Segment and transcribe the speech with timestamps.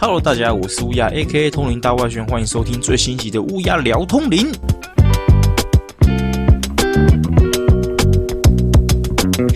[0.00, 4.46] Hello，大家，我是乌鸦，A.K.A 通灵大外宣，欢迎收听最新集的乌鸦聊通灵。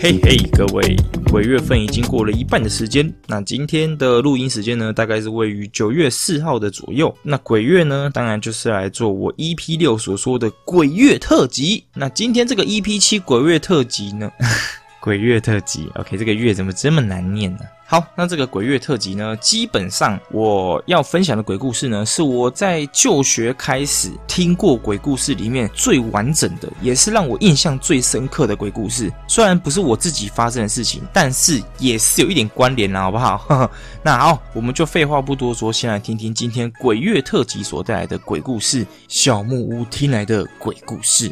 [0.01, 0.93] 嘿嘿，各位，
[1.31, 7.15] 鬼月份已经过了一半的时间，那今天的录音时间呢，大概是位于九月四号的左右。
[7.23, 11.85] 那鬼月呢，当然就是来做我 EP 六所说的鬼月特辑。
[11.93, 14.29] 那今天这个 EP 七鬼月特辑呢？
[14.99, 17.59] 鬼月特辑，OK，这个月怎么这么难念呢？
[17.87, 29.13] 好，那这个鬼月特辑呢，基本上我要分享的鬼故事呢，是我在就学开始听过鬼故事里面最完整的，也是让我印象最深刻的鬼故事。
[29.27, 33.69] 虽然不是我自己发生的事情，但是也是有一点关联啦，好不好？
[34.01, 41.31] 那好，我们就废话不多说，先来听听今天鬼月特辑所带来的鬼故事——小木屋听来的鬼故事。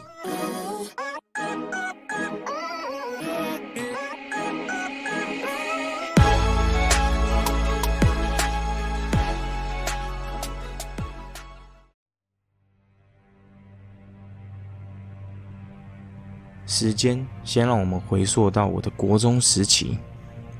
[16.84, 19.98] 时间先让我们回溯到我的国中时期，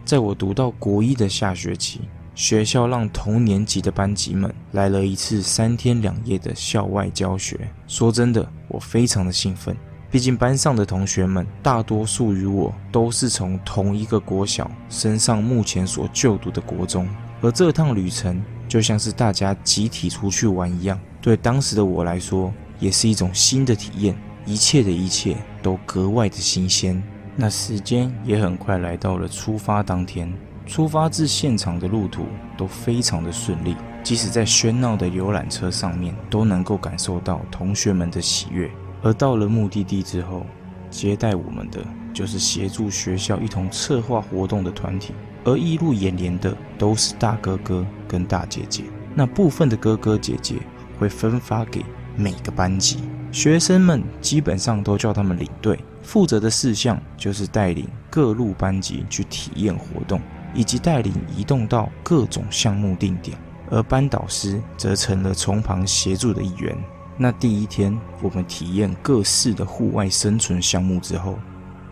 [0.06, 2.00] 在我读到国一的下学期，
[2.34, 7.60] 学校让同年级的班级们来了一次三天两夜的校外教学。
[7.88, 9.76] 说真的，我非常的兴奋，
[10.10, 17.06] 毕竟班上的同学们大多数与我都是从同一个国小升上目前所就读的国中，
[17.42, 24.16] 而这趟旅程就像是大家集体出去玩一样，对当时的我来说，也是一种新的体验。
[24.46, 27.02] 一切的一切都格外的新鲜。
[27.36, 30.32] 那时间也很快来到了出发当天。
[30.66, 32.26] 出发至现场的路途
[32.58, 38.72] 都非常的顺利，即使在喧闹的游览车上面，都能够感受到同学们的喜悦。
[39.02, 40.46] 而到了目的地之后，
[40.90, 41.84] 接待我们的
[42.14, 48.84] 就是协助学校一同策划活动的团体，而一路眼帘的都是大哥哥跟大姐姐。
[49.14, 50.56] 那部分的哥哥姐姐
[50.98, 51.84] 会分发给
[52.16, 53.00] 每个班级。
[53.34, 60.22] 学生们基本上都叫他们领队，负责的事项就是带领各路班级去体验活动，
[60.54, 63.36] 以及带领移动到各种项目定点。
[63.72, 66.78] 而班导师则成了从旁协助的一员。
[67.18, 71.40] 那第一天，我们体验各式的户外生存项目之后，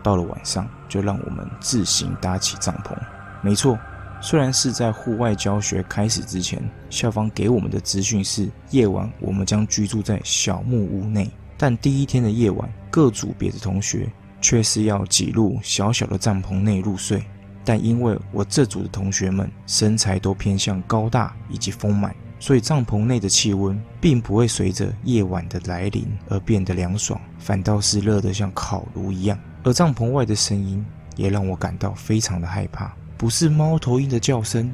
[0.00, 2.96] 到了晚上就让我们自行搭起帐篷。
[3.40, 3.76] 没错，
[4.24, 11.28] 虽然是在户外教学开始之前，校方给我们的资讯是夜晚我们将居住在小木屋内。
[11.58, 14.08] 但第一天的夜晚，各组别的同学
[14.40, 17.20] 却是要挤入小小的帐篷内入睡。
[17.64, 29.36] 但因为我这组的同学们身材都偏向高大以及丰满，所以帐篷内的气温并不会随着夜晚的来临而变得凉爽，反倒是热得像烤炉一样。
[29.64, 30.84] 而帐篷外的声音
[31.16, 34.68] 也让我感到非常的害怕，不是猫头鹰的叫声，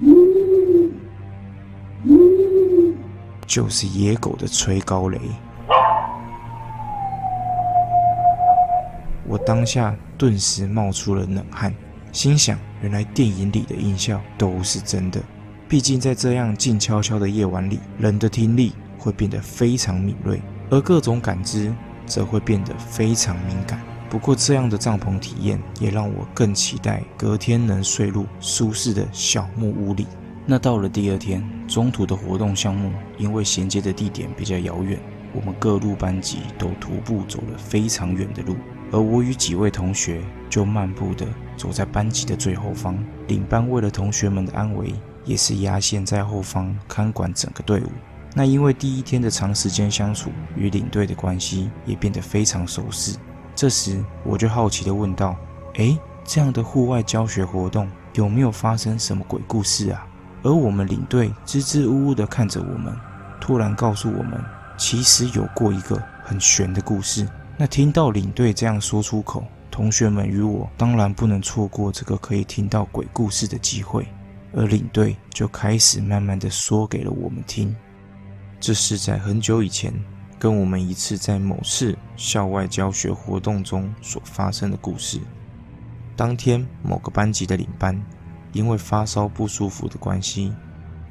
[3.46, 5.20] 就是野狗的吹高雷。
[9.26, 11.74] 我当下顿时冒出了冷汗，
[12.10, 15.20] 心想：原来电影里的音效都是真的。
[15.68, 21.70] 毕竟在这样静悄悄的夜晚里，人的听力会变得非常敏锐，而各种感知
[22.06, 23.78] 则会变得非常敏感。
[24.10, 30.06] 不过，这样的帐篷体验也让我更期待隔天能睡入舒适的小木屋里。
[30.46, 34.98] 那到了第二天，中途的活动项目因为衔接的地点比较遥远，
[35.34, 38.56] 我们各路班级都徒步走了非常远的路。
[38.90, 44.94] 而我与几位同学就漫步的走在班级的最后方，领班为了同学们的安危，
[45.26, 47.88] 也是压线在后方看管整个队伍。
[48.34, 53.18] 那因为第一天的长时间相处，与领队的关系也变得非常熟识。
[53.58, 55.34] 这时我就好奇的问道
[55.74, 60.06] ：“诶，这样的户外教学活动有没有发生什么鬼故事啊？”
[60.44, 62.94] 而我们领队支支吾吾的看着我们，
[63.40, 64.40] 突然告诉我们，
[64.76, 67.28] 其实有过一个很悬的故事。
[67.56, 69.42] 那听到领队这样说出口，
[69.72, 74.06] 同学们与我当然不能错过这个可以听到鬼故事的机会，
[74.54, 77.74] 而领队就开始慢慢的说给了我们听。
[78.60, 79.92] 这是在很久以前，
[80.38, 85.20] 跟我们一次在某次校外教学活动中所发生的故事。
[86.16, 88.00] 当天某个班级的领班
[88.52, 90.52] 因为发烧不舒服的关系，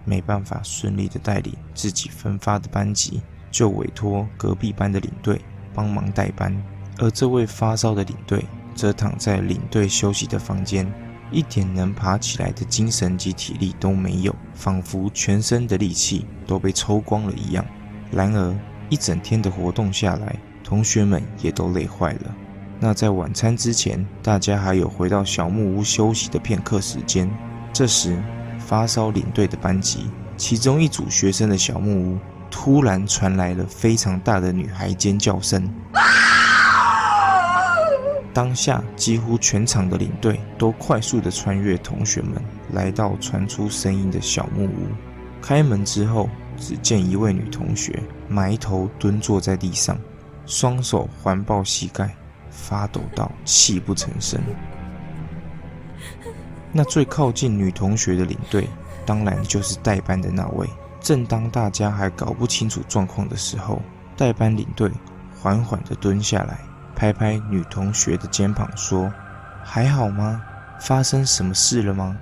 [0.05, 3.21] 没办法顺利的带领自己分发的班级，
[3.51, 5.41] 就委托隔壁班的领队。
[5.73, 6.51] 帮忙代班，
[6.97, 8.43] 而这位发烧的领队
[8.73, 10.91] 则躺在领队休息的房间，
[11.29, 17.63] 一点能爬起来的精神及体力都没有，仿佛全身的力气都被抽光了一样。
[18.09, 22.35] 然而，一整天的活动下来，同学们也都累坏了。
[22.79, 27.29] 那在晚餐之前，大家还有回到小木屋休息的片刻时间。
[27.73, 28.21] 这时，
[28.59, 32.19] 发烧领队的班级其中一组学生的小木屋
[32.49, 35.67] 突然传来了非常大的女孩尖叫声。
[38.33, 42.33] 当下，几乎全场的领队都快速的穿越同学们，
[42.73, 44.87] 来到传出声音的小木屋。
[45.41, 49.97] 开门之后，只见一位女同学埋头蹲坐在地上，
[50.45, 52.15] 双手环抱膝盖，
[52.49, 54.41] 发抖到泣不成声。
[56.71, 58.67] 那最靠近女同学的领队，
[59.05, 60.67] 当然就是代班的那位。
[60.99, 63.81] 正当大家还搞不清楚状况的时候，
[64.17, 64.91] 代班领队
[65.39, 66.59] 缓缓地蹲下来。
[66.95, 69.13] 拍拍女同学的肩膀，说
[69.63, 70.43] ：“还好吗？
[70.81, 72.17] 发生什么事了吗？”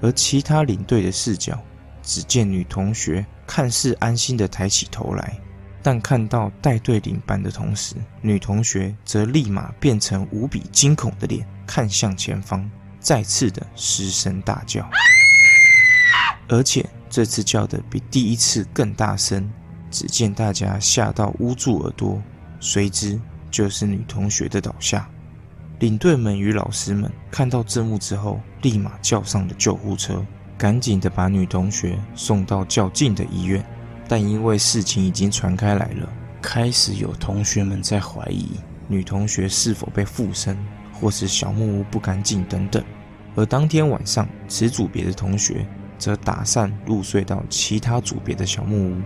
[0.00, 1.58] 而其他领队的视角，
[2.04, 5.36] 只见女同学看似安心的抬起头来，
[5.82, 12.70] 但看到带队领班的同时，女同学则立马变成无比惊恐的脸，看向前方，
[13.00, 14.88] 再次的失声大叫，
[16.48, 19.50] 而且这次叫的比第一次更大声。
[19.90, 22.22] 只见大家吓到捂住耳朵，
[22.60, 23.20] 随之。
[23.50, 25.08] 就是女同学的倒下，
[25.78, 33.64] 领队们与老师们看到这幕之后，立马叫上了救护车，赶紧的把女同学送到较近的医院。
[34.08, 36.08] 但因为事情已经传开来了，
[36.42, 38.48] 开始有同学们在怀疑
[38.86, 40.56] 女同学是否被附身，
[40.92, 42.84] 或是小木屋不干净等等。
[43.34, 45.66] 而当天晚上，此组别的同学
[45.98, 48.96] 则打散入睡到其他组别的小木屋。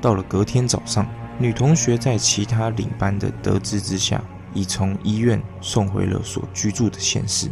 [0.00, 1.06] 到了隔天早上。
[1.38, 4.22] 女同学在其他领班的得知之下，
[4.52, 7.48] 已从医院送回了所居住的县市。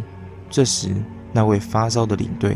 [0.51, 0.95] 这时，
[1.33, 2.55] 那位发烧的领队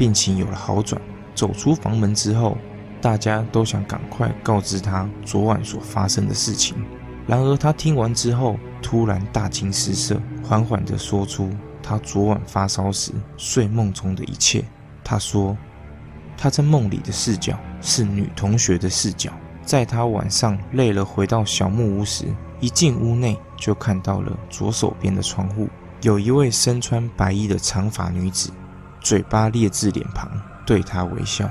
[0.00, 0.98] 病情有了好转，
[1.34, 2.56] 走出房门之后，
[3.02, 6.74] 大家都想赶快告知他昨晚所发生的事情。
[7.26, 11.50] 然而，他听完之后，突然大惊失色，缓缓地说出
[11.82, 14.64] 他昨晚发烧时睡梦中的一切。
[15.04, 15.54] 他说，
[16.34, 19.30] 他在梦里的视角是女同学的视角。
[19.66, 22.24] 在他晚上累了回到小木屋时，
[22.58, 25.68] 一进屋内就看到了左手边的窗户，
[26.00, 28.50] 有一位身穿白衣的长发女子，
[29.00, 30.30] 嘴巴裂至脸庞，
[30.66, 31.48] 对他微笑。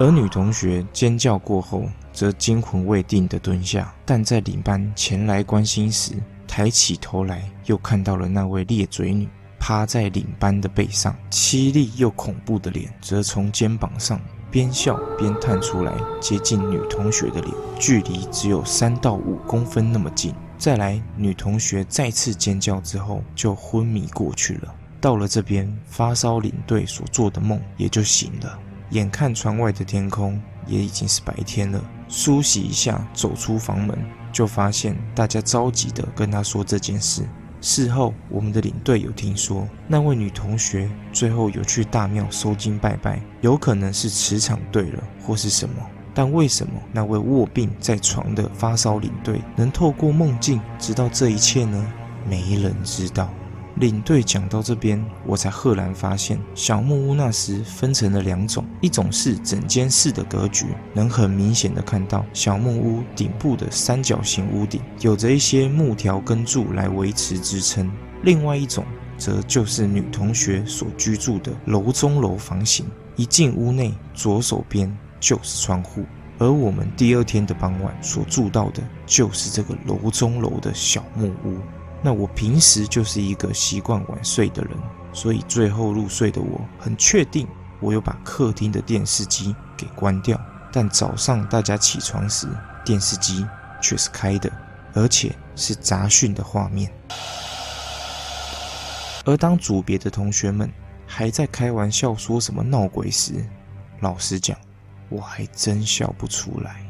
[0.00, 6.12] 而女同学尖叫过后，则惊魂未定地蹲下，但在领班前来关心时，
[6.46, 9.28] 抬起头来，又看到了那位裂嘴女。
[9.60, 14.20] 趴在领班的背上，凄厉又恐怖的脸则从肩膀上
[14.52, 20.32] 边笑边探出来，接近女同学的脸，距离只有三到五公分那么近。
[20.58, 24.74] 再来，女同学再次尖叫之后就昏迷过去了。
[25.00, 28.58] 到了这边，发烧领队所做的梦也就醒了。
[28.90, 33.96] 眼看窗外的天空也已经是白天了，梳洗一下走出房门，
[34.32, 37.22] 就发现大家着急的跟他说这件事。
[37.60, 45.74] 事后，我们的领队有听说，那位女同学最后有去大庙收金拜拜，有可能是磁场对了，或是什么。
[46.18, 51.92] 但为什么那位卧病在床的发烧领队能透过梦境知道这一切呢？
[52.28, 53.30] 没人知道。
[53.76, 67.86] 领队讲到这边，我才赫然发现，小木屋那时分成了两种，一种是整间室的格局，能很明显的看到小木屋顶部的三角形屋顶，有着一些木条跟柱来维持支撑；
[68.24, 68.84] 另外一种，
[69.16, 72.84] 则就是女同学所居住的楼中楼房型，
[73.14, 76.04] 一进屋内，左手边就是窗户，
[76.38, 81.58] 而我们第二天的傍晚所住到的，就是这个楼中楼的小木屋。
[82.02, 84.72] 那我平时就是一个习惯晚睡的人，
[85.12, 87.46] 所以最后入睡的我很确定，
[87.80, 90.40] 我有把客厅的电视机给关掉。
[90.70, 92.46] 但早上大家起床时，
[92.84, 93.44] 电视机
[93.82, 94.48] 却是开的，
[94.94, 96.92] 而且是杂讯的画面。
[99.24, 100.70] 而当组别的同学们
[101.06, 103.44] 还在开玩笑说什么闹鬼时，
[104.00, 104.56] 老实讲，
[105.08, 106.87] 我还真笑不出来。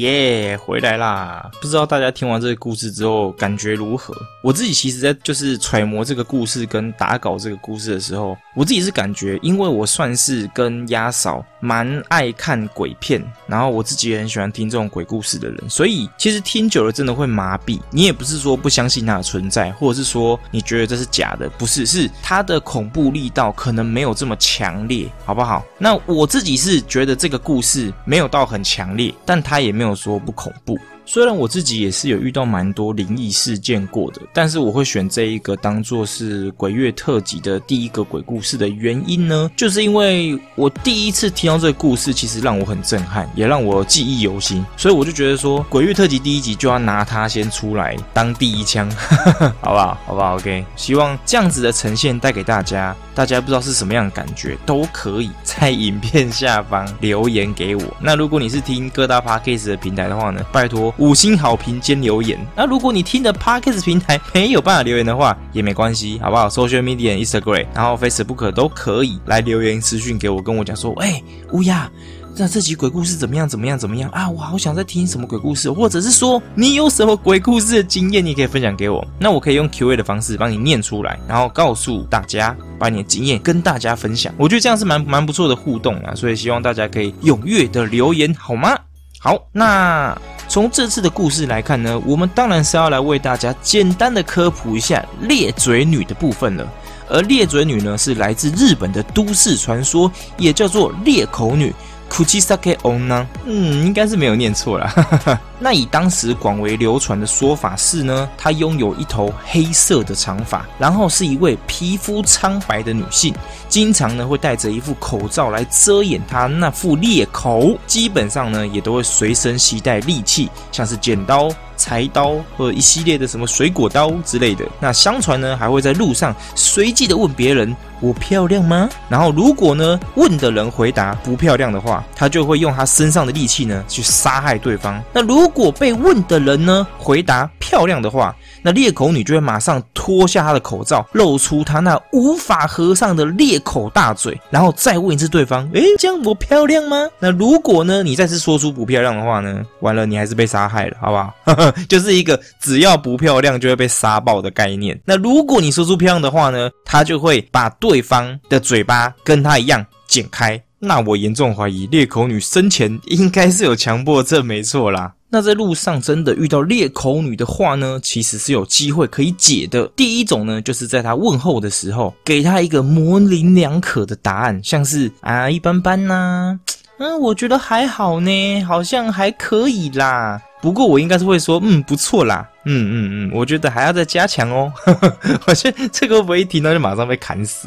[0.00, 1.50] 耶，回来啦！
[1.60, 4.14] 不知道大家听完这个故事之后感觉如何？
[4.42, 17.80] 我自己其实，在就是揣摩这个故事跟打稿这个故事的时候，我自己是感觉，因为我算是跟鸭嫂蛮爱看鬼片，然后我自己也很喜欢听这种鬼故事的人，所以其实听久了真的会麻痹。
[17.90, 25.64] 你也不是说不相信它的存在，或者是说你觉得这是假的，不是，是它的恐怖力道可能没有这么强烈，好不好？
[25.78, 29.70] 那我自己是觉得这个故事没有到很强烈，但它也。
[29.80, 30.78] 没有说不恐怖。
[31.12, 48.88] 虽然我自己也是有遇到蛮多灵异事件过的，但是我会选这一个当做是鬼月特辑的第一个鬼故事的原因呢，就是因为我第一次听到这个故事，其实让我很震撼，也让我记忆犹新，所以我就觉得说，鬼月特辑第一集就要拿它先出来当第一枪，
[49.60, 49.98] 好不好？
[50.06, 57.82] 好不好？OK，希望这样子的呈现带给大家，大家不知道是什么样的感觉，都可以在影片下方留言给我。
[58.00, 60.94] 那如果你是听各大 Podcast 的平台的话呢，拜托。
[61.00, 62.38] 五星好评兼留言。
[62.54, 71.90] 那如果你听的 Podcast 平台没有办法留言的话，也没关系，好不好？Social Media、Instagram，然后 Facebook 都可以来留言私讯给我，跟我讲说，哎，乌鸦，
[72.36, 73.48] 那这集鬼故事怎么样？
[73.48, 73.78] 怎么样？
[73.78, 74.28] 怎么样啊？
[74.28, 79.02] 我好想再听什么鬼故事，或者是说你有什么鬼故事的经验，你可以分享给我。
[79.18, 84.34] 那我可以用 Q&A 的方式帮你念出来，然后告诉大家，把你的经验跟大家分享。
[84.36, 88.78] 我觉得这样是蛮蛮不错的互动啊，所以希望大家可以踊跃的留言，好吗？
[89.18, 90.16] 好，那
[90.50, 96.68] 从这次的故事来看呢，我们当然是要来为大家简单的科普一下裂嘴女的部分了。
[97.08, 101.72] 而裂嘴女呢，是来自日本的都市传说，也叫做裂口女。
[102.10, 105.40] Kuchisake Onna，嗯，应该是没有念错了。
[105.60, 113.34] 那以当时广为流传的说法是呢，她拥有一头黑色的长发，然后是一位皮肤苍白的女性，
[113.68, 121.50] 经常呢会戴着一副口罩来遮掩她那副裂口，基本上呢也都会随身携带利器，像是剪刀。
[121.76, 135.02] 柴刀或一系列的什么水果刀之类的，那相传呢还会在路上随机的问别人：“我漂亮吗？”然后如果呢问的人回答不漂亮的话，他就会用他身上的利器呢去杀害对方。
[135.10, 151.72] 那如如果被问的人呢回答漂亮的话，那裂口女就会马上脱下她的口罩，露出她那无法合上的裂口大嘴，然后再问一次对方：“诶，这样我漂亮吗？”那如果呢你再次说出不漂亮的话呢，完了你还是被杀害了，好不好？
[151.90, 154.96] 就是一个只要不漂亮就会被杀爆的概念。
[155.04, 160.62] 那如果你说出漂亮的话呢，他就会把对方的嘴巴跟他一样剪开。
[160.78, 165.12] 那我严重怀疑裂口女生前应该是有强迫症，没错啦。
[165.32, 169.86] 那在路上真的遇到裂口女的话呢，其实是有机会可以解的。
[169.94, 176.58] 第一种呢，就是在她问候的时候，给她一个模棱两可的答案，像是啊一般般呐，
[176.98, 180.40] 嗯，我觉得还好呢，好像还可以啦。
[180.60, 182.46] 不过我应该是会说，嗯，不错啦。
[182.66, 184.70] 嗯嗯嗯，我觉得还要再加强哦。
[185.48, 187.66] 我觉得这个一听到就马上被砍死，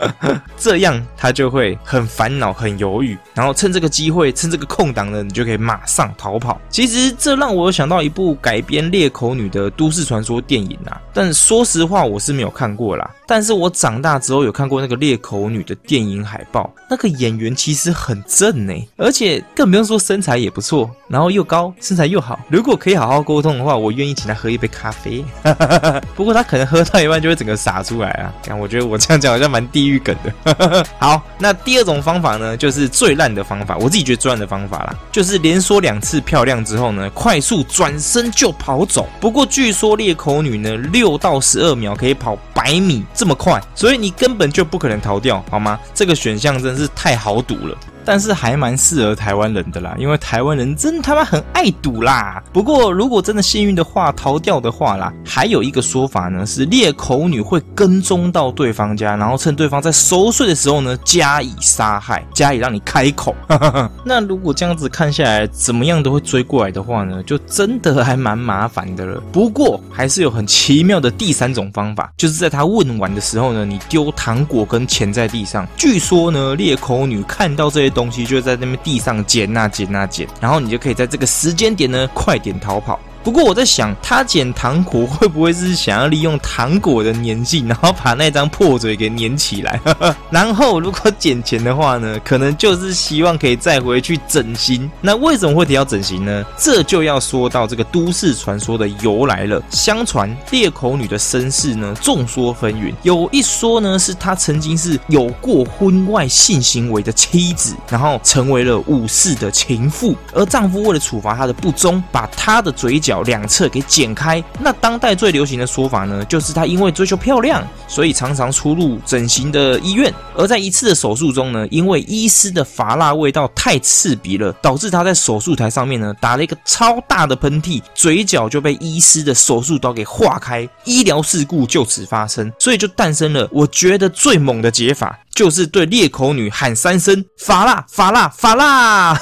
[0.58, 6.60] 这样他就会很烦恼、很犹豫，然后趁这个机会、趁这个空档呢，你就可以马上逃跑。
[6.68, 13.10] 其实这让我想到一部改编裂口女的都市传说电影啊，但说实话我是没有看过啦。
[13.26, 22.25] 但是我长大之后有看过那个裂口女的电影海报，那个演员其实很正呢，而且更不用说身材也不错，然后又高，身材又好。
[22.26, 24.26] 好如果可以好好沟通的话，我愿意请。
[24.26, 25.24] 他喝一杯咖啡，
[26.16, 28.34] 不过他可能喝到一半就会整个洒出来啊！
[28.42, 30.84] 看，我觉得我这样讲好像蛮地狱梗的。
[30.98, 39.08] 好，那第二种方法呢，就是最烂的方法，我自己觉得最烂的方法啦，就是连说两次漂亮之后呢，快速转身就跑走。
[39.20, 45.78] 不过据说裂口女呢，六到十二秒可以跑百米这么快，所以你根本就不可能逃掉，好吗？
[45.94, 47.78] 这个选项真是太好赌了。
[48.06, 52.40] 但是还蛮适合台湾人的啦，因为台湾人真他妈很爱赌啦。
[52.52, 63.34] 不过如果真的幸运的话，逃掉的话啦，还有一个说法呢，是裂口女会跟踪到对方家，然后趁对方在熟睡的时候呢，加以杀害，加以让你开口。
[64.06, 69.20] 那如果这样子看下来，怎么样都会追过来的话呢，就真的还蛮麻烦的了。
[69.32, 75.66] 不过还是有很奇妙的第三种方法，就是在他问完的时候呢，你丢糖果跟钱在地上。
[75.76, 77.95] 据说呢，裂口女看到这些。
[77.96, 83.00] 东西就在那边地上捡啊捡啊捡，然后你就可以在这个时间点呢快点逃跑。
[83.26, 89.80] 不过我在想，他捡糖果会不会是想要利用糖果的粘性，然后把那张破嘴给粘起来？
[90.30, 94.88] 然后如果捡钱的话呢，可能就是希望可以再回去整形。
[95.00, 96.44] 那为什么会提到整形呢？
[96.56, 99.60] 这就要说到这个都市传说的由来了。
[99.70, 102.94] 相传裂口女的身世呢，众说纷纭。
[103.02, 113.15] 有一说呢，是她曾经是有过婚外性行为的妻子，然后成为了武士的情妇，而丈夫为了处罚她的不忠，把她的嘴角。
[113.22, 114.42] 两侧给剪开。
[114.60, 120.12] 那当代最流行的说法呢，就是她因为追求漂亮，所以常常出入整形的医院。
[120.34, 132.52] 而在一次的手术中呢，因为医师的发蜡味道太刺鼻了，导致她在手术台上面呢打了一个超大的喷嚏，嘴角就被医师的手术刀给划开，医疗事故就此发生。
[132.58, 135.18] 所以就诞生了我觉得最猛的解法。
[135.36, 139.14] 就是对裂口女喊三声“法拉法拉法拉”，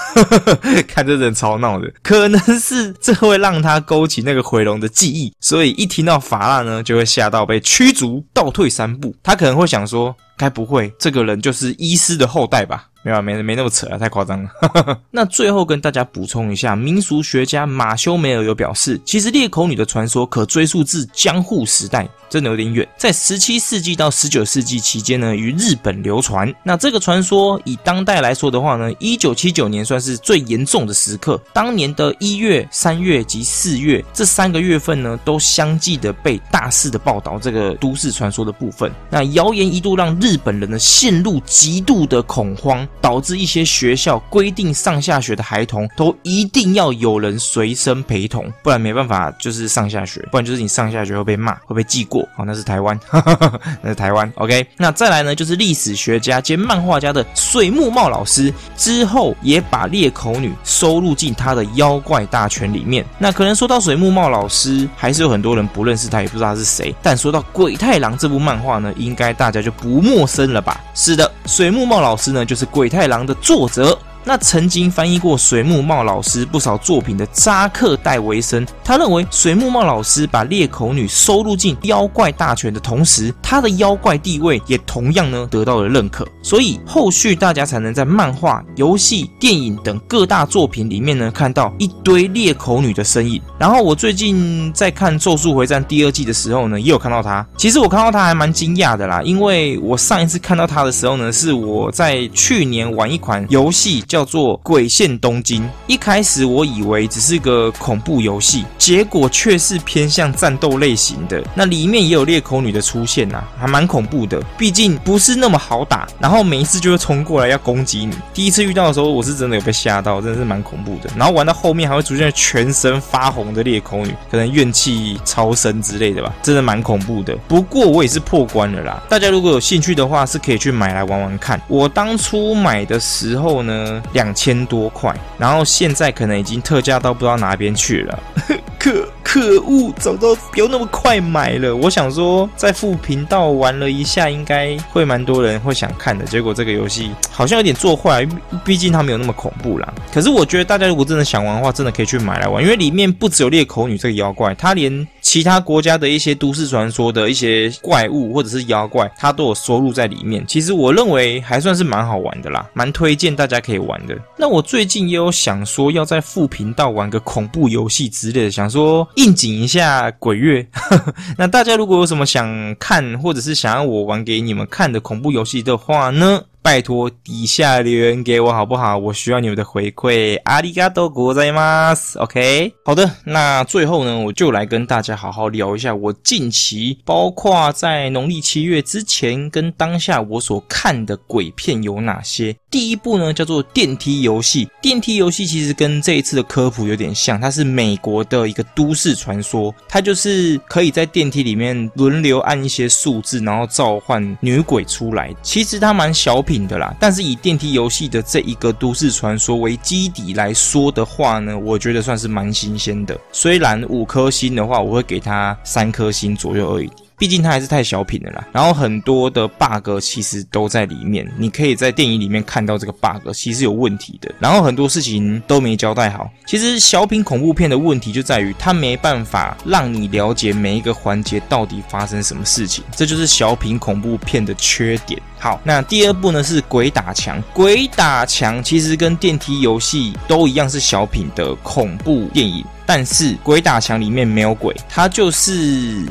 [0.89, 9.15] 看这人吵闹的，可能是这会让他勾起那个回龙的记忆，所以一听到法拉呢，就会吓到被驱逐，倒退三步。
[9.23, 10.15] 他可能会想说。
[10.37, 12.87] 该不会这个人就是医师的后代吧？
[13.05, 14.51] 没有，没没那么扯啊，太夸张了。
[15.13, 22.89] 那最后跟大家补充一下，民俗学家马修梅尔有表示，其实裂口女的传说可追溯至江户时代，真的有点远。
[22.97, 26.51] 在十七世纪到十九世纪期间呢，于日本流传。
[26.63, 31.39] 那这个传说以当代来说的话呢，一九七九年算是最严重的时刻。
[31.53, 38.91] 当年的一月、三月及四月这三个月份呢，都相继的被大肆的报道这个都市传说的部分。
[39.11, 42.89] 那谣言一度让日本人呢陷入极度的恐慌。
[43.01, 52.27] 导致一些学校规定上下学的孩童都一定要有人随身陪同，不然没办法就是上下学，不然就是你上下学会被骂，会被记过。
[52.35, 52.99] 好，那是台湾，
[53.83, 54.33] 那是台湾。
[54.37, 63.05] OK，那再来呢，就是历史学家兼漫画家的水木茂老师之后也把裂口女收录进他的妖怪大全里面。
[63.19, 66.95] 那可能说到水木茂老师，还是有很多人不认识他，也不知道他是谁。
[67.03, 70.81] 但说到鬼太郎这部漫画呢，应该大家就不陌生了吧？
[70.95, 72.84] 是的，水木茂老师呢，就是鬼。
[72.85, 73.99] 鬼太郎的作者。
[74.27, 93.41] 那曾经翻译过水木茂老师不少作品的扎克戴维森，他认为水木茂老师把裂口女收录进妖怪大全的同时，他的妖怪地位也同样呢得到了认可，所以后续大家才能在漫画、游戏、电影等各大作品里面呢看到一堆裂口女的身影。
[93.59, 97.47] 然后我最近在看《咒术回战》第二季的时候呢，也有看到他。
[97.57, 103.95] 其实我看到他还蛮惊讶的啦，因为我上一次看到他的时候呢，是我在去年玩一款游戏。
[104.07, 105.63] 叫做《鬼线东京》。
[105.87, 111.43] 一开始我以为只是个恐怖游戏，结果却是偏向战斗类型的。
[111.55, 114.41] 那里面也有裂口女的出现呐，还蛮恐怖的。
[114.57, 118.17] 毕竟不是那么好打，然后每一次就会冲过来要攻击你。
[118.33, 121.11] 第一次遇到的时候，我是真的有被吓到，真的是蛮恐怖的。
[121.17, 127.37] 然后玩到后面还会出现全身发红的裂口女，可能怨气超深之类的吧，真的蛮恐怖的。
[127.49, 129.03] 不过我也是破关了啦。
[129.09, 131.61] 大家如果有兴趣的话，是可以去买来玩玩看。
[131.69, 134.01] 我当初买的时候呢。
[134.13, 138.23] 两千多块，然后现在可能已经特价到不知道哪边去了。
[138.79, 141.75] 可可恶，早知道不要那么快买了。
[141.75, 146.25] 我想说，在副频道玩了一下，应该会蛮多人会想看的。
[146.27, 148.29] 结果这个游戏好像有点做坏，
[148.65, 149.93] 毕竟它没有那么恐怖啦。
[150.13, 160.45] 可是我觉得大家如果真的想玩的话，真的可以去买来玩，因为里面不只有裂口女这个妖怪，它连其他国家的一些都市传说的一些怪物或者是妖怪，它都有收录在里面。
[160.47, 164.17] 其实我认为还算是蛮好玩的啦，蛮推荐大家可以玩的。
[164.37, 168.69] 那我最近也有想说要在副频道玩个恐怖游戏之类的，想。
[168.75, 170.67] 说应景一下鬼月，
[171.39, 176.43] 那大家如果有什么想看或者是想要我玩给你们看的恐怖游戏的话呢？
[176.65, 178.97] 拜托底下留言给我好不好？
[178.97, 180.41] 我需要你们的回馈。
[180.45, 183.09] 阿里嘎多，国在吗？OK，好的。
[183.23, 192.57] 那最后呢，我就来跟大家好好聊一下我近期，包括在农历七月之前跟当下我所看的鬼片有哪些。
[192.71, 194.67] 第一部呢，叫做电梯游戏。
[194.81, 199.73] 电梯游戏其实跟这一次的科普有点像，它是美国的一个都市传说。
[199.87, 205.31] 它就是可以在电梯里面轮流按一些数字，然后召唤女鬼出来。
[205.43, 206.54] 其实它蛮小品。
[206.59, 213.19] 的啦，但是以电梯游戏的这一个都市传说为基底来说的话呢，我觉得算是蛮新鲜的。
[213.33, 216.91] 虽然五颗星的话，我会给它三颗星左右而已。
[217.17, 226.29] 毕竟它还是太小品了啦，然后很多的 bug 其实都在里面，你可以在电影里面看到这个 bug 其实有问题的，然后很多事情都没交代好。
[226.45, 235.21] 其实小品恐怖片的问题就在于它没办法让你了解每一个环节到底发生什么事情，这就是小品恐怖片的缺点。
[235.39, 246.05] 好，那第二部呢是鬼打墙，鬼打墙其实跟电梯游戏都一样是小品的恐怖电影，但是鬼打墙里面没有鬼，它就是。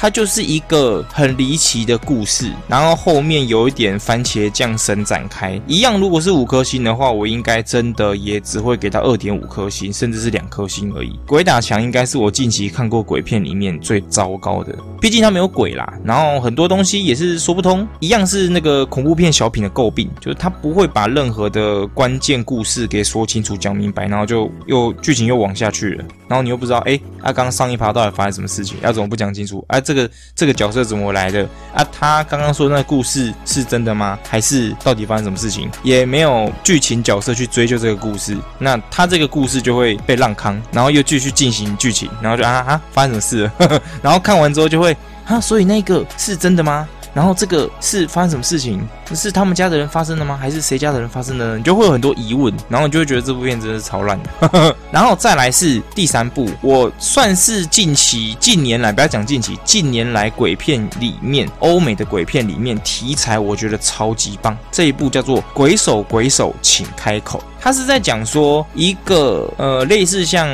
[0.00, 6.00] 它就是一个很离奇的故事，然后后面有一点番茄酱神展开一样。
[6.00, 11.20] 如果是五颗星的话，我应该真的也只会给它二点五颗星，甚至是两颗星而已。
[11.26, 29.62] 鬼打墙应该是我近期看过鬼片里面最糟糕的，毕竟它没有鬼啦，然后很多东西也是说不通，一样是那个恐怖片小品的诟病，就是它不会把任何的关键故事给说清楚、讲明白，然后就又剧情又往下去了，然后你又不知道，哎，啊，刚上一趴到底发生什么事情，要怎么不讲清楚？
[29.68, 29.78] 啊？
[29.90, 31.42] 这个这个角色怎么来的
[31.74, 31.84] 啊？
[31.90, 34.16] 他刚刚说那故事是真的吗？
[34.28, 35.68] 还是到底发生什么事情？
[35.82, 43.82] 也没有剧情角色去追究这个故事，那他这个故事就会被让康，然后又继续进行剧情，然后就啊啊发生什么事了？
[44.00, 46.88] 然后看完之后就会啊，所以那个是真的吗？
[47.12, 48.80] 然后这个是发生什么事情？
[49.14, 50.36] 是他们家的人发生的吗？
[50.40, 51.56] 还是谁家的人发生的？
[51.56, 54.76] 你就会有很多疑问，然后你就会觉得这部片真的是超烂的。
[54.92, 67.38] 然后再来是第三部，我算是近期近年来不要讲近期，近年来鬼片里面欧美的鬼片里面题材我觉得超级棒，这一部叫做《鬼手鬼手，请开口》。
[67.60, 70.48] 他是在讲说一个呃类似像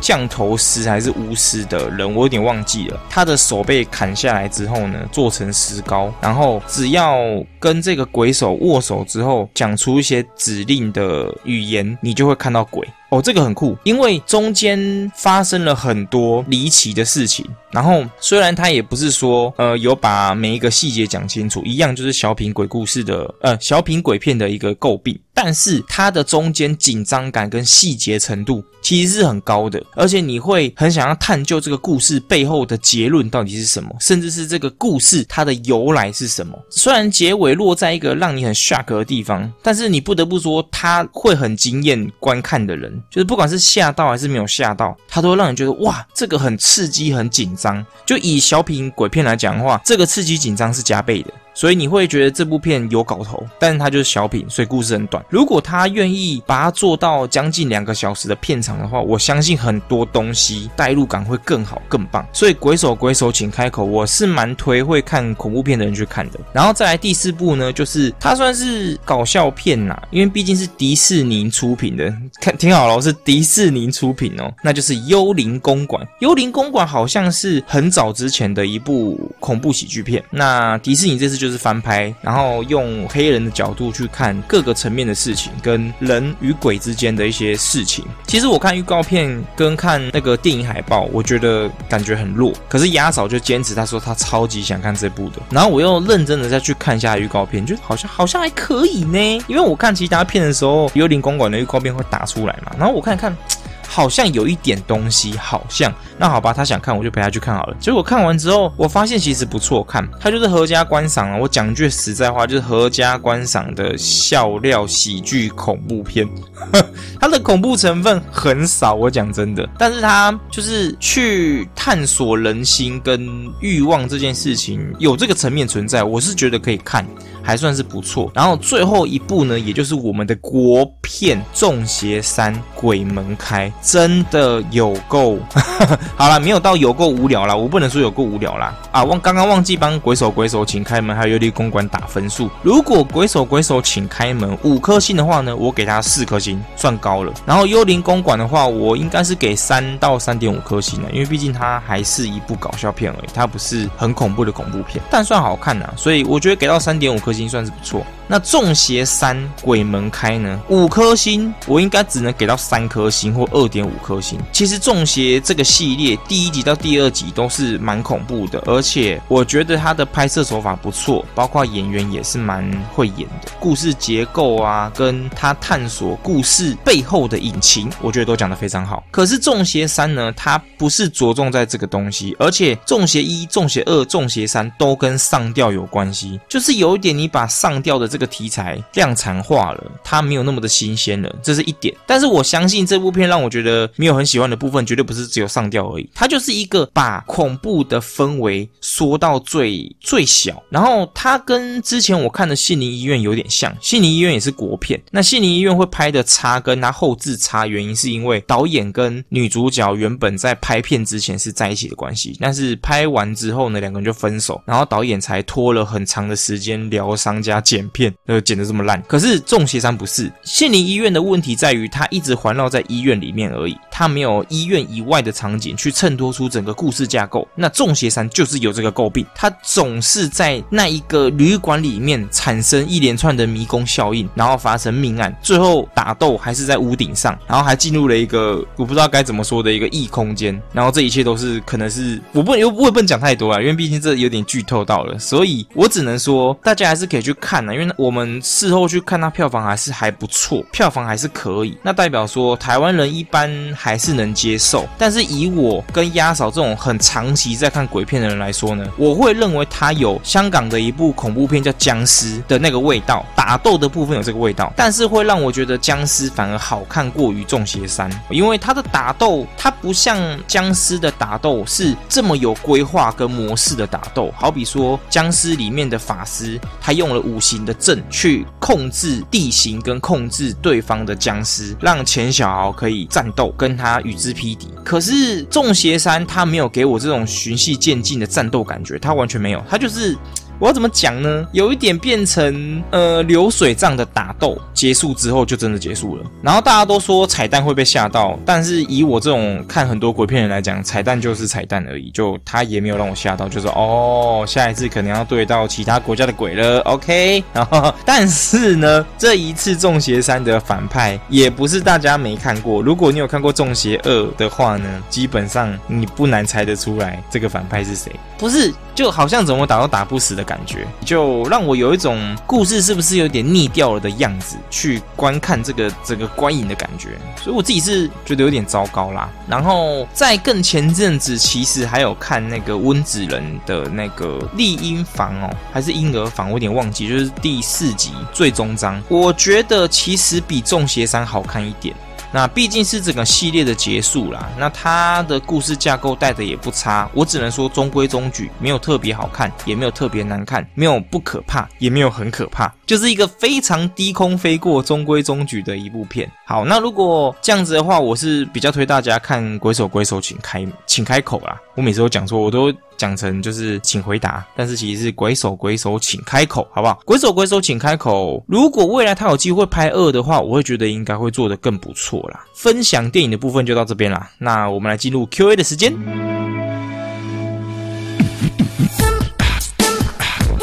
[0.00, 3.00] 降头师还是巫师的人，我有点忘记了。
[3.10, 7.18] 他的手被砍下来之后呢，做成石膏，然后只要
[7.58, 12.86] 跟这个鬼手握手之后，讲出一些指令的语言，你就会看到鬼。
[13.12, 17.44] 哦，这个很酷，因为中间发生了很多离奇的事情。
[17.70, 25.18] 然后虽然他也不是说呃有把每一个细节讲清楚，一样就是小品鬼故事的呃小品鬼片的一个诟病。
[25.34, 36.56] 但是它的中间紧张感跟细节程度其实是很高的，而且你会很想要探究这个故事背后的结论到底是什么，甚至是这个故事它的由来是什么。
[36.68, 47.84] 虽然结尾落在一个让你很 shock 的地方，但是你不得不说，它会很惊艳观看的人，就是不管是吓到还是没有吓到，它都会让你觉得哇，这个很刺激、很紧张。
[48.06, 51.32] 就以小品鬼片来讲的话，这个刺激紧张是加倍的。
[51.54, 55.22] 所以你会觉得这部片有搞头，但是它就是小品，所以故事很短。
[55.28, 62.26] 如果他愿意把它做到将近两个小时的片长的话，我相信很多东西代入感会更好、更棒。
[62.32, 66.40] 所以鬼手鬼手，请开口，我是蛮推会看恐怖片的人去看的。
[66.54, 72.10] 然后再来第四部呢，就是它算是搞笑片呐，因为毕竟是迪士尼出品的，
[72.40, 76.02] 看听好了，是迪士尼出品哦，那就是《幽灵公馆》。
[76.20, 81.42] 《幽灵公馆》好像是很早之前的一部恐怖喜剧片，那迪士尼这次。
[81.42, 88.04] 就是翻拍，然后用黑人的角度去看各个层面的事情，跟人与鬼之间的一些事情。
[88.28, 92.52] 其实我看预告片跟看那个电影海报，我觉得感觉很弱。
[92.68, 95.42] 可是鸭嫂就坚持，他说他超级想看这部的。
[95.50, 99.18] 然后我又认真的再去看一下预告片，就好像好像还可以呢。
[99.48, 103.36] 因为我看其他片的时候，幽灵公馆的预告片会打出来嘛，然后我看看。
[103.84, 107.76] 好像有一点东西，好像那好吧，他想看我就陪他去看好了。
[107.78, 111.36] 结果看完之后，我发现其实不错看，它就是合家观赏啊。
[111.36, 116.26] 我讲句实在话，就是合家观赏的笑料喜剧恐怖片，
[117.20, 119.68] 它的恐怖成分很少，我讲真的。
[119.76, 123.28] 但是它就是去探索人心跟
[123.60, 127.06] 欲望这件事情，有这个层面存在，我是觉得可以看。
[127.42, 135.38] 还算是不错，然后最后一部呢，也就是我们的国片《中邪三鬼门开》，真的有够
[136.16, 139.02] 好了，没有到有够无聊啦，我不能说有够无聊啦啊！
[139.02, 142.48] 忘刚刚忘记帮鬼手鬼手请开门，还有幽灵公馆打分数。
[142.62, 147.32] 如果鬼手鬼手请开门五颗星的话呢，我给他四颗星，算高了。
[147.44, 157.31] 然后幽灵公馆的话，我应该是给三到三点五颗星了，因为毕竟它还是一部搞笑片而已，它不是很恐怖的恐怖片，但算好看呐，所以我觉得给到三点五颗。
[157.32, 158.04] 已经算是不错。
[158.28, 160.58] 那中邪三鬼门开呢？
[160.68, 164.38] 五颗星，我应该只能给到三颗星或二点五颗星。
[164.52, 173.50] 其实中邪这个系列第一集到第二集都是蛮恐怖的，而且我觉得它的拍摄手法不错，包括演员也是蛮会演的。
[173.60, 179.04] 故事结构啊，跟他探索故事背后的隐情，我觉得都讲得非常好。
[179.10, 188.28] 可是中邪三呢，它不是着重在这个东西，而且中邪一、中邪二、中邪三都跟上吊有关系，就是有一点你把上吊的这个。
[188.32, 191.94] 题材量产化了，它没有那么的新鲜了，这是一点。
[192.06, 196.08] 但是我相信这部片让我觉得没有很喜欢的部分，绝对不是只有上吊而已。
[196.14, 200.62] 它就是一个把恐怖的氛围缩到最最小。
[200.70, 204.98] 然后它跟之前我看的《悉尼医院》有点像，《悉尼医院》也是国片。
[205.10, 218.12] 那《悉尼医院》会拍的差，跟它后置差，原因是因为导演跟女主角原本在拍片之前是在一起的关系，但是拍完之后呢，两个人就分手，然后导演才拖了很长的时间聊疗伤加剪片。
[218.26, 220.30] 呃，剪得这么烂，可是中邪山不是。
[220.42, 227.46] 县里医院的问题在于，它一直环绕在医院里面而已，它没有医院以外的场景去衬托出整个故事架构。
[227.54, 247.82] 那中邪山就是有这个诟病，它总是在那一个旅馆里面产生一连串的迷宫效应，然后发生命案，最后打斗还是在屋顶上，然后还进入了一个我不知道该怎么说的一个异空间，然后这一切都是可能是我不又我也不能讲太多啊，因为毕竟这有点剧透到了，所以我只能说大家还是是可以去看啊，因为。
[247.96, 254.88] 我们事后去看它票房还是还不错，票房还是可以，那代表说台湾人一般还是能接受。
[254.96, 284.68] 但是以我跟鸭嫂这种很长期在看鬼片的人来说呢， 我会认为它有香港的一部恐怖片叫《僵尸》的那个味道，打斗的部分有这个味道，但是会让我觉得《僵尸》反而好看过于《众邪三》，因为它的打斗它不像《僵尸》的打斗是这么有规划跟模式的打斗，好比说《僵尸》里面的法师，他用了五行的阵去控制地形跟控制对方的僵尸，让钱小豪可以战斗，跟他与之匹敌。
[284.84, 290.16] 可是《众邪山》他没有给我这种循序渐进的战斗感觉，他完全没有，他就是。
[290.62, 291.44] 我要怎么讲呢？
[291.50, 296.24] 有一点变成呃流水账的打斗，结束之后就真的结束了。
[296.40, 306.78] 然后大家都说彩蛋会被吓到，但是以我这种看很多鬼片人来讲，彩蛋就是彩蛋而已，就他也没有让我吓到，就是哦，下一次可能要对到其他国家的鬼了。
[306.82, 312.80] OK，然 后但是呢，这一次《中邪三》的反派也不是大家没看过。
[312.80, 318.12] 如果你有看过《中邪二》的话呢，基本上你不难猜得出来这个反派是谁。
[318.38, 327.08] 不是，就好像怎么打都打不死的感觉，就让我有一种故事是不是有点腻掉了的样子，去观看这个整个观影的感觉，
[327.42, 329.30] 所以我自己是觉得有点糟糕啦。
[329.48, 341.96] 然后在更前阵子，其实还有看那个温子仁的那个丽婴房哦，还是婴儿房，我有点忘记，就是第四集最终章，我觉得其实比众邪三好看一点。
[342.32, 356.30] 那毕竟是整个系列的结束啦，那它的故事架构带的也不差，我只能说中规中矩，没有特别好看，也没有特别难看，没有不可怕，也没有很可怕，就是一个非常低空飞过、中规中矩的一部片。
[356.46, 361.56] 好，那如果这样子的话，我是比较推大家看《鬼手鬼手，请开请开口啦。
[361.74, 362.72] 我每次都讲错，我都。
[362.98, 367.00] 讲成就是请回答，但是其实是鬼手鬼手请开口，好不好？
[367.04, 368.40] 鬼手鬼手请开口。
[368.46, 372.44] 如果未来他有机会拍二的话，我会觉得应该会做得更不错啦。
[372.54, 375.92] 分享电影的部分就到这边啦，那我们来进入 Q&A 的时间。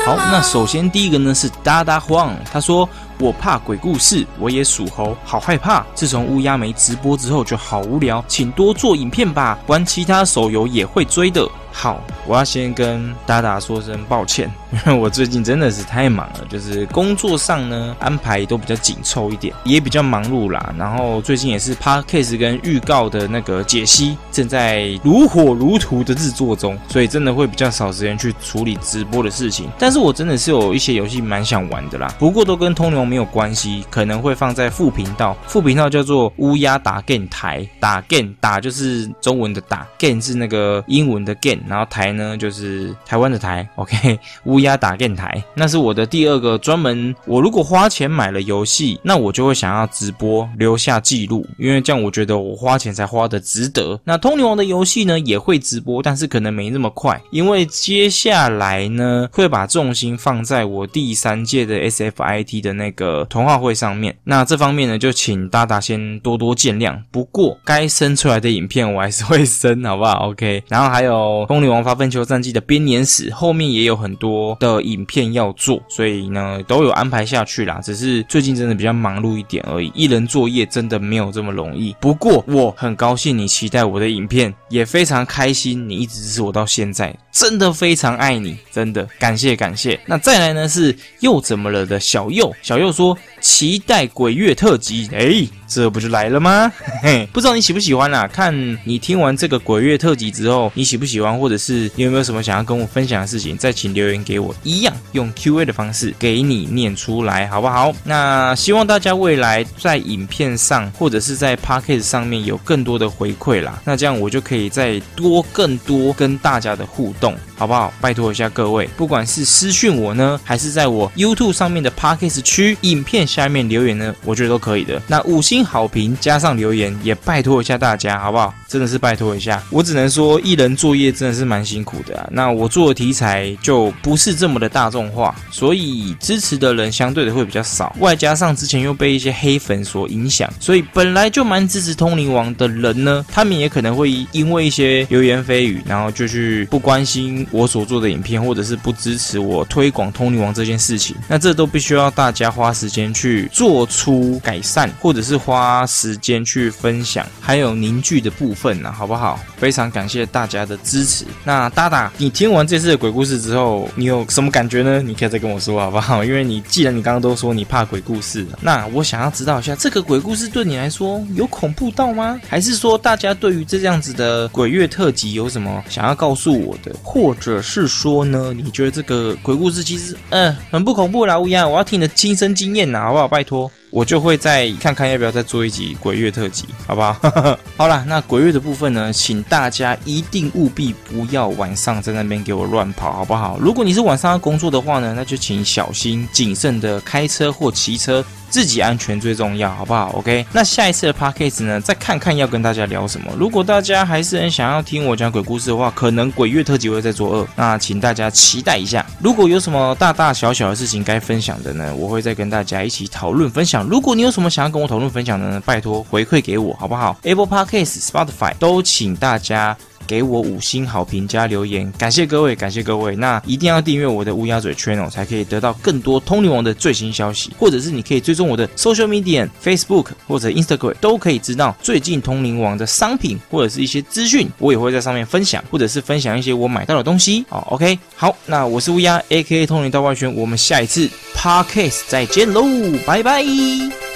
[0.06, 2.88] 好，那首先第一个呢是哒哒晃，他说
[3.22, 5.86] 我怕鬼故事，我也属猴，好害怕。
[5.94, 11.46] 自从乌鸦没直播之后就好无聊，请多做影片吧，玩其他手游也会追的。
[11.72, 20.74] 好，我要先跟达达说声抱歉，因 为我最近真的是太忙了，就是工作上呢安排都比较紧凑一点，也比较忙碌啦。
[20.78, 29.70] 然后最近也是 podcast 跟预告的那个解析正在如火如荼的制作中，所以真的会比较少时间去处理直播的事情。
[29.78, 35.38] 但是我真的是有一些游戏蛮想玩的啦，不过都跟通牛没有关系，可能会放在副频道。
[35.48, 41.59] 副频道叫做乌鸦打 game 台，打 game 打就是中文的打，game 是那个英文的 game。
[41.68, 47.16] 然后台呢，就是台湾的台， OK，乌鸦打电台，那是我的第二个专门。
[47.26, 54.00] 我如果花钱买了游戏，那我就会想要直播留下记录，因为这样我觉得我花钱才花的值得。
[54.04, 64.16] 那通灵王的游戏呢，也会直播，但是可能没那么快，因为接下来呢，会把重心放在我第三届的 SFIT 的那个童话会上面。
[64.24, 66.98] 那这方面呢，就请大大先多多见谅。
[67.12, 70.64] 不过该生出来的影片我还是会生，好不好？OK。
[70.68, 71.46] 然后还有。
[71.58, 77.80] 《女王发分球战记》的编年史后面也有很多的影片要做，所以呢都有安排下去啦。
[77.82, 81.96] 只是最近真的比较忙碌一点而已，一人作业真的没有这么容易。
[82.00, 90.00] 不过我很高兴你期待我的影片，也非常开心你一直支持我到现在，真的非常爱你，真的感谢感谢。
[90.06, 95.48] 那再来呢是又怎么了的小右，小右说期待鬼月特辑，哎。
[95.70, 96.72] 这不就来了吗？
[97.02, 98.28] 嘿嘿，不知道你喜不喜欢啊？
[98.28, 107.94] 看你听完这个鬼月特辑之后，你喜不喜欢，或者是你有没有什么想要跟我分享的事情，再请留言给我，一样用 Q A 的方式给你念出来，好不好？
[108.04, 117.36] 那希望大家未来在影片上或者是在 p o c k e t 上面有更多的回馈啦，那这样我就可以再多更多跟大家的互动。
[117.56, 117.94] 好不好？
[118.00, 125.02] 拜托一下各位，不管是私讯我呢，还是在我 YouTube 上面的 Podcast 区影片下面留言呢，我觉得都可以的。
[125.08, 128.54] 那五星好评加上留言，也拜托一下大家，好不好？
[128.70, 129.62] 真的是拜托一下。
[129.72, 132.30] 我只能说，艺人作业真的是蛮辛苦的啊。
[132.32, 137.96] 那我做的题材就不是这么的大众化，所以支持的人相对的会比较少。
[138.00, 147.46] 外加上之前又被一些黑粉所影响，所以本来就蛮支持通灵王的人呢，他们也可能会因为一些流言蜚语，然后就去不关心。
[147.50, 158.59] 我所做的影片，或者是不支持我推广通灵王这件事情，那这都必须要大家花时间去做出改善，或者是花时间去分享，还有凝聚的部分。
[158.60, 159.40] 分呢，好不好？
[159.58, 161.26] 非常感谢大家的支持。
[161.46, 165.02] 那大大，你听完这次的鬼故事之后，你有什么感觉呢？
[165.02, 166.24] 你可以再跟我说好不好？
[166.24, 172.40] 因为你既然你刚刚都说你怕鬼故事，那我想要知道一下，这个鬼故事对你来说有恐怖到吗？
[172.50, 176.94] 还是说大家对于这样子的鬼月特辑有什么想要告诉我的？
[177.02, 181.40] 或者是说呢，你觉得这个鬼故事其实嗯很不恐怖啦？
[181.40, 183.28] 乌鸦，我要听你的亲身经验呐，好不好？
[183.28, 183.72] 拜托。
[183.92, 187.16] 我就会再看看要不要再做一集鬼月特辑，好不好？
[187.76, 193.58] 好了，那鬼月的部分呢，请大家一定务必不要晚上在那边给我乱跑，好不好？
[193.60, 198.24] 如果你是晚上要工作的话呢，那就请小心谨慎的开车或骑车。
[198.52, 203.32] 自己安全最重要，好不好？OK，那下一次的 podcast 呢，再看看要跟大家聊什么。
[203.38, 209.06] 如果大家还是很想要听我讲鬼故事的话，可能鬼月特辑会再做二，那请大家期待一下。
[209.22, 213.79] 如果有什么大大小小的事情该分享的呢，我会再跟大家一起讨论分享。
[213.88, 219.78] 如果你有什么想要跟我讨论分享的呢，拜托回馈给我，好不好？Apple Podcast、Spotify 都请大家。
[220.10, 223.16] 给我五星好评加留言，感谢各位，感谢各位。
[223.16, 227.52] 那一定要订阅我的乌鸦嘴圈哦才可以得到更多通灵王的最新消息。
[227.60, 237.46] 或者是你可以追踪我的 social media、Facebook 或者 Instagram，都可以知道最近通灵王的商品或者是一些资讯，我也会在上面分享，或者是分享一些我买到的东西。
[237.48, 242.64] 好，OK，好，那我是乌鸦，A K A 通灵大外圈，我们下一次 podcast 再见喽，
[243.06, 244.09] 拜拜。